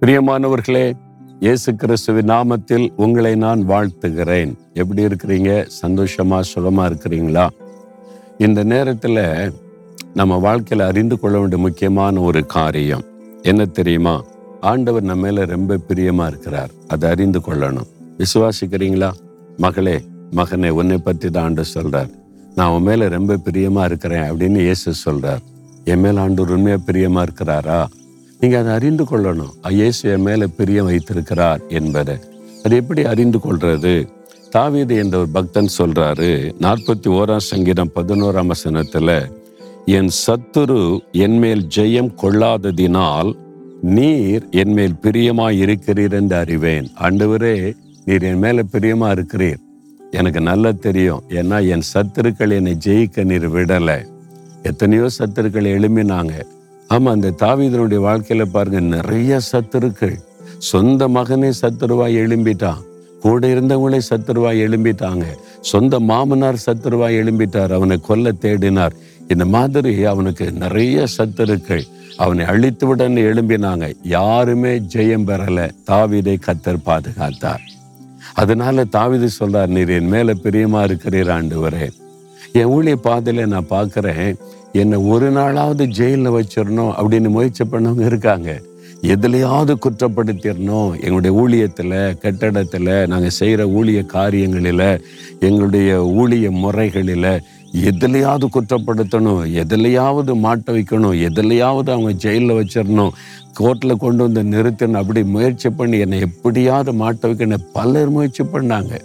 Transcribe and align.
பிரியமானவர்களே 0.00 0.92
இயேசு 1.40 1.74
கிறிஸ்துவின் 1.74 2.28
நாமத்தில் 2.28 2.88
உங்களை 2.96 3.34
நான் 3.34 3.68
வாழ்த்துகிறேன். 3.68 4.54
எப்படி 4.72 5.04
இருக்கிறீங்க? 5.04 5.66
சந்தோஷமா 5.82 6.40
சுகமா 6.54 6.84
இருக்கிறீங்களா? 6.88 7.48
இந்த 8.38 8.62
நேரத்தில் 8.62 9.52
நம்ம 10.14 10.36
வாழ்க்கையில் 10.36 10.86
அறிந்து 10.86 11.20
கொள்ள 11.20 11.38
வேண்டிய 11.38 11.62
முக்கியமான 11.62 12.20
ஒரு 12.20 12.46
காரியம் 12.46 13.04
என்ன 13.42 13.64
தெரியுமா? 13.64 14.24
ஆண்டவர் 14.60 15.02
நம்ம 15.02 15.26
மேல 15.26 15.44
ரொம்ப 15.44 15.78
பிரியமா 15.88 16.26
இருக்கிறார். 16.26 16.70
அதை 16.88 17.10
அறிந்து 17.10 17.38
கொள்ளணும். 17.38 17.86
விசுவாசிக்கிறீங்களா? 18.18 19.10
மகளே 19.56 20.00
மகனே 20.30 20.68
உன்னை 20.68 20.98
பற்றி 20.98 21.30
தான் 21.30 21.44
ஆண்டு 21.44 21.64
சொல்றார். 21.74 22.10
நான் 22.54 22.70
உன் 22.70 22.82
மேல 22.82 23.08
ரொம்ப 23.08 23.36
பிரியமா 23.36 23.84
இருக்கிறேன் 23.84 24.32
அப்படின்னு 24.32 24.58
இயேசு 24.58 24.92
சொல்றார். 25.06 25.42
என் 25.84 26.00
மேல 26.00 26.20
ஆண்டு 26.20 26.42
உண்மையா 26.42 26.76
பிரியமா 26.86 27.26
இருக்கிறாரா? 27.26 27.86
நீங்க 28.40 28.58
அதை 28.58 28.72
அறிந்து 28.72 29.04
கொள்ளணும். 29.04 29.70
இயேசு 29.70 30.10
என் 30.10 30.20
மேல 30.20 30.46
பிரியம் 30.46 30.84
வைத்திருக்கிறார் 30.84 31.60
என்பதை. 31.68 32.16
அது 32.64 32.76
எப்படி 32.76 33.04
அறிந்து 33.04 33.38
கொள்றது? 33.38 34.08
தாவீது 34.50 34.96
என்ற 34.96 35.18
ஒரு 35.18 35.28
பக்தன் 35.28 35.68
சொல்றாரு 35.78 36.52
நாற்பத்தி 36.60 37.08
ஓராம் 37.08 37.46
சங்கீதம் 37.52 37.90
பதினோராம் 37.94 38.50
வசனத்துல 38.50 39.30
என் 39.86 40.10
சத்துரு 40.26 41.00
என்மேல் 41.12 41.68
ஜெயம் 41.76 42.14
கொள்ளாததினால் 42.22 43.32
நீர் 43.82 44.48
என்மேல் 44.50 44.96
பிரியமாக 44.96 45.52
இருக்கிறீர் 45.52 46.12
என்று 46.12 46.36
அறிவேன். 46.36 46.90
ஆண்டவரே 47.00 47.76
நீர் 48.04 48.22
என் 48.22 48.38
மேல 48.38 48.62
பிரியமா 48.72 49.08
இருக்கிறீர். 49.18 49.58
எனக்கு 50.10 50.40
நல்லா 50.40 50.72
தெரியும். 50.72 51.22
ஏன்னா 51.28 51.68
என் 51.68 51.86
சத்துருக்கள் 51.94 52.50
என்னை 52.50 52.76
ஜெயிக்க 52.86 53.24
நீர் 53.24 53.52
விடலை. 53.52 54.06
எத்தனையோ 54.62 55.06
சத்துருக்கள் 55.18 55.72
எழும்பினாங்க. 55.76 56.30
ஆமா 56.88 57.10
அந்த 57.10 57.30
தாவீதனுடைய 57.30 57.98
வாழ்க்கையில 57.98 58.44
பாருங்க 58.44 58.80
நிறைய 58.80 59.40
சத்துருக்கள். 59.52 60.16
சொந்த 60.58 61.08
மகனே 61.08 61.52
சத்துருவாய் 61.60 62.14
எழும்பிட்டான். 62.14 62.82
கூட 63.20 63.46
இருந்தவங்களே 63.46 64.00
சத்துருவாய் 64.10 64.60
எழும்பிட்டாங்க. 64.60 65.24
சொந்த 65.60 66.00
மாமனார் 66.00 66.62
சத்துருவாய் 66.66 67.16
எழும்பிட்டார். 67.16 67.72
அவனை 67.72 68.00
கொல்ல 68.00 68.32
தேடினார். 68.32 68.90
இந்த 69.28 69.44
மாதிரி 69.44 70.04
அவனுக்கு 70.04 70.52
நிறைய 70.52 71.04
சத்துருக்கள். 71.18 71.82
அவனை 72.16 72.44
அழித்து 72.44 72.96
எழும்பினாங்க. 72.96 73.96
யாருமே 74.02 74.78
ஜெயம் 74.78 75.26
பெறல. 75.26 75.70
தாவீதை 75.86 76.36
கத்தர் 76.46 76.80
பாதுகாத்தார். 76.86 77.66
அதனால 78.34 78.84
தாவீது 78.84 79.28
சொல்றார் 79.40 79.66
நீர் 79.66 79.88
என் 79.88 80.08
மேல 80.08 80.32
பிரியமா 80.34 80.84
இருக்கிறீர் 80.84 81.40
ஆண்டவரே. 81.40 81.90
என் 82.52 82.66
ஊழிய 82.66 82.96
பாதையில 83.04 83.46
நான் 83.46 83.66
பார்க்குறேன். 83.70 84.36
என்னை 84.72 84.98
ஒரு 84.98 85.32
நாளாவது 85.32 85.86
ஜெயிலில் 85.86 86.30
வச்சிடணும் 86.30 86.92
அப்படின்னு 86.98 87.28
முயற்சி 87.28 87.64
பண்ணவங்க 87.64 88.06
இருக்காங்க. 88.06 88.60
எதுலையாவது 89.02 89.74
குற்றப்படுத்திடணும். 89.82 91.02
எங்களுடைய 91.02 91.40
ஊழியத்தில் 91.42 92.18
கட்டடத்தில் 92.18 93.06
நாங்கள் 93.06 93.30
செய்கிற 93.30 93.66
ஊழிய 93.66 94.06
காரியங்களில் 94.06 95.04
எங்களுடைய 95.40 96.04
ஊழிய 96.04 96.50
முறைகளில் 96.50 97.40
எதுலையாவது 97.72 98.46
குற்றப்படுத்தணும். 98.54 99.42
எதுலையாவது 99.62 100.34
மாட்ட 100.34 100.66
வைக்கணும். 100.66 101.16
எதுலையாவது 101.28 101.90
அவங்க 101.90 102.12
ஜெயிலில் 102.12 102.56
வச்சிடணும். 102.56 103.10
கோர்ட்டில் 103.58 103.96
கொண்டு 103.96 104.30
வந்து 104.30 104.42
நிறுத்தணும் 104.42 104.92
அப்படி 104.92 105.24
முயற்சி 105.24 105.70
பண்ணி 105.70 105.98
என்னை 105.98 106.20
எப்படியாவது 106.20 106.92
மாட்ட 106.92 107.32
வைக்கணும். 107.32 107.66
பலர் 107.72 108.10
முயற்சி 108.10 108.44
பண்ணாங்க. 108.44 108.98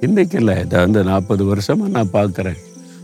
இன்றைக்கு 0.00 0.38
இல்லை 0.38 0.60
இதை 0.60 0.80
வந்து 0.80 1.04
நாற்பது 1.04 1.44
வருஷமாக 1.44 1.90
நான் 1.90 2.10
பார்க்குறேன் 2.12 2.56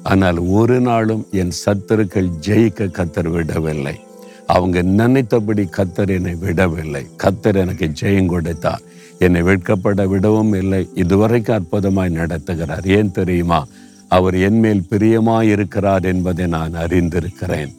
ஆனால் 0.02 0.38
ஒரு 0.38 0.80
நாளும் 0.80 1.26
என் 1.30 1.52
சத்தருக்கள் 1.64 2.30
ஜெயிக்க 2.46 2.86
கத்தர் 2.86 3.30
விடவில்லை. 3.30 4.00
அவங்க 4.46 4.82
நினைத்தபடி 4.82 5.68
கத்தர் 5.76 6.08
என்னை 6.08 6.34
விடவில்லை. 6.34 7.06
கத்தர் 7.22 7.54
எனக்கு 7.54 7.90
ஜெயம் 8.00 8.26
கொடுத்தார். 8.26 8.80
என்னை 9.18 9.42
வெட்கப்பட 9.42 10.08
விடவும் 10.08 10.52
இல்லை. 10.52 10.88
இதுவரைக்கும் 10.94 11.56
அற்புதமாய் 11.56 12.16
நடத்துகிறார். 12.20 12.86
ஏன் 12.86 13.10
தெரியுமா? 13.10 13.66
அவர் 14.08 14.34
என் 14.34 14.58
மேல் 14.58 14.82
பிரியமாய் 14.90 15.42
இருக்கிறார் 15.42 16.04
என்பதை 16.04 16.46
நான் 16.46 16.72
அறிந்திருக்கிறேன். 16.72 17.74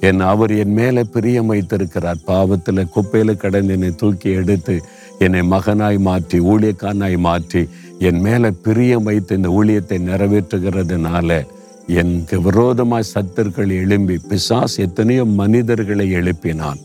என் 0.00 0.20
அவர் 0.20 0.58
என் 0.58 0.72
மேலே 0.72 1.02
பிரியம் 1.02 1.46
வைத்திருக்கிறார். 1.46 2.16
பாவத்தில் 2.24 2.88
குப்பையில் 2.88 3.36
கடந்து 3.36 3.72
என்னை 3.72 3.94
தூக்கி 3.94 4.30
எடுத்து 4.30 4.82
என்னை 5.18 5.40
மகனாய் 5.40 5.98
மாற்றி 5.98 6.40
ஊழியக்காரனாய் 6.40 7.18
மாற்றி 7.18 7.68
என் 7.98 8.20
மேலே 8.20 8.50
பிரியம் 8.62 9.02
வைத்து 9.02 9.36
இந்த 9.36 9.48
ஊழியத்தை 9.48 9.98
நிறைவேற்றுகிறதுனால 10.10 11.46
எனக்கு 11.86 12.40
விரோதமாய் 12.40 13.10
சத்தர்கள் 13.14 13.70
எழும்பி 13.70 14.20
பிசாஸ் 14.28 14.76
எத்தனையோ 14.76 15.24
மனிதர்களை 15.24 16.12
எழுப்பினான். 16.14 16.76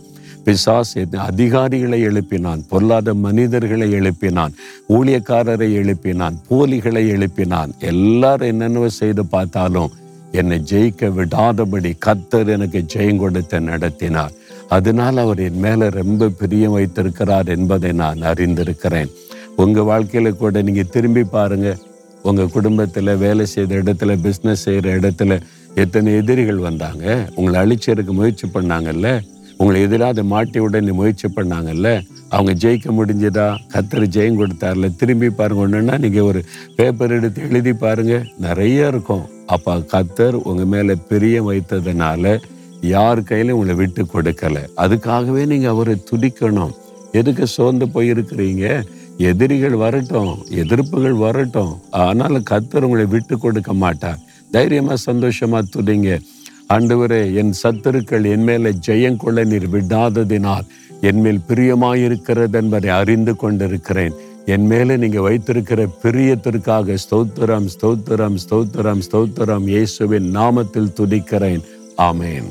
பிசாஸ் 0.46 1.16
அதிகாரிகளை 1.18 2.02
எழுப்பினான் 2.08 2.62
பொல்லாத 2.70 3.14
மனிதர்களை 3.14 3.94
எழுப்பினான் 3.94 4.54
ஊழியக்காரரை 4.90 5.70
எழுப்பினான் 5.82 6.36
போலிகளை 6.50 7.12
எழுப்பினான். 7.12 7.78
எல்லாரும் 7.80 8.48
என்னென்ன 8.48 8.88
செய்து 8.88 9.26
பார்த்தாலும் 9.26 9.92
என்னை 10.32 10.62
ஜெயிக்க 10.72 11.10
விடாதபடி 11.14 11.98
கத்தர் 12.06 12.48
எனக்கு 12.48 12.86
ஜெயம் 12.94 13.18
கொடுத்து 13.18 13.62
நடத்தினார். 13.62 14.32
அதனால் 14.68 15.18
அவர் 15.18 15.40
என் 15.40 15.60
மேலே 15.60 15.90
ரொம்ப 15.90 16.30
பிரியம் 16.30 16.72
வைத்திருக்கிறார் 16.72 17.48
என்பதை 17.48 17.92
நான் 17.92 18.20
அறிந்திருக்கிறேன். 18.22 19.12
உங்க 19.56 19.82
வாழ்க்கையில 19.82 20.36
கூட 20.36 20.62
நீங்கள் 20.62 20.90
திரும்பி 20.90 21.24
பாருங்க. 21.24 21.78
உங்கள் 22.24 22.50
குடும்பத்தில் 22.50 23.18
வேலை 23.18 23.46
செய்த 23.46 23.76
இடத்துல 23.76 24.18
பிஸ்னஸ் 24.24 24.64
செய்கிற 24.66 24.98
இடத்துல 24.98 25.42
எத்தனை 25.76 26.14
எதிரிகள் 26.14 26.58
வந்தாங்க? 26.58 27.30
உங்களை 27.36 27.62
அழிச்சதுக்கு 27.62 28.12
முயற்சி 28.12 28.48
பண்ணாங்கல்ல? 28.48 29.22
உங்களை 29.58 29.82
எதிராக 29.82 30.24
மாட்டி 30.24 30.60
உடனே 30.60 30.92
முயற்சி 30.92 31.28
பண்ணாங்கல்ல? 31.36 32.02
அவங்க 32.30 32.70
ஜெயிக்க 32.70 32.86
முடிஞ்சதா? 32.86 33.58
கத்தர் 33.74 34.08
ஜெயம் 34.16 34.44
கொடுத்தார்ல. 34.44 34.96
திரும்பி 34.96 35.30
பாருங்க 35.30 35.68
ஒன்றுன்னா 35.68 35.98
நீங்கள் 35.98 36.22
ஒரு 36.22 36.46
பேப்பர் 36.76 37.12
எடுத்து 37.12 37.42
எழுதி 37.42 37.74
பாருங்க. 37.74 38.24
நிறைய 38.40 38.88
இருக்கும். 38.88 39.30
அப்போ 39.46 39.78
கத்தர் 39.78 40.32
உங்கள் 40.32 40.66
மேலே 40.66 40.96
பிரியம் 41.10 41.52
வைத்ததுனால 41.52 42.42
யார் 42.82 43.24
கையிலும் 43.24 43.58
உங்களை 43.58 43.76
விட்டு 43.76 44.06
கொடுக்கல. 44.14 44.58
அதுக்காகவே 44.78 45.46
நீங்கள் 45.46 45.70
அவரை 45.70 46.04
துடிக்கணும் 46.12 46.72
எதுக்கு 47.12 47.48
சோர்ந்து 47.48 47.86
போயிருக்கிறீங்க? 47.86 48.84
எதிரிகள் 49.18 49.76
வரட்டும் 49.76 50.46
எதிர்ப்புகள் 50.52 51.18
வரட்டும். 51.18 51.80
ஆனாலும் 51.90 52.44
கத்தர் 52.50 52.82
உங்களை 52.82 53.06
விட்டு 53.06 53.38
கொடுக்க 53.38 53.74
மாட்டார். 53.74 54.20
தைரியமா 54.52 54.94
சந்தோஷமா 55.06 55.62
துடிங்க 55.76 56.20
ஆண்டவரே 56.74 57.34
என் 57.34 57.54
சத்துருக்கள் 57.64 58.30
என் 58.32 58.44
மேல 58.44 58.70
ஜெயம் 58.88 59.18
கொள்ள 59.18 59.44
நீர் 59.44 59.70
விடாததினால் 59.70 60.66
என் 61.02 61.22
மேல் 61.22 61.40
பிரியமாயிருக்கிறது 61.48 62.54
என்பதை 62.54 62.90
அறிந்து 62.90 63.36
கொண்டிருக்கிறேன். 63.36 64.14
என் 64.46 64.66
மேல 64.66 64.98
நீங்க 64.98 65.22
வைத்திருக்கிற 65.22 65.88
பிரியத்திற்காக 66.04 66.98
ஸ்தோத்திரம் 67.10 67.68
ஸ்தோத்திரம் 67.82 68.38
ஸ்தோத்திரம் 68.50 69.02
ஸ்தோத்திரம். 69.12 69.68
இயேசுவின் 69.68 70.36
நாமத்தில் 70.36 70.94
துதிக்கிறேன். 71.00 71.64
ஆமேன். 71.98 72.50